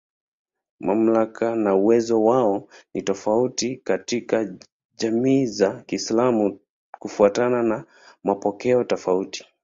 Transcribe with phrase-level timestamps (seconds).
[0.79, 4.53] Mamlaka na uwezo wao ni tofauti katika
[4.97, 6.59] jamii za Kiislamu
[6.99, 7.85] kufuatana na
[8.23, 9.45] mapokeo tofauti.